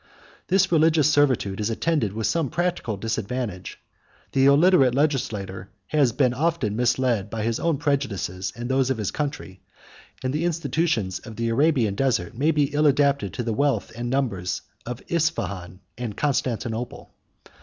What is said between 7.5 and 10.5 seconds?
own prejudices and those of his country; and the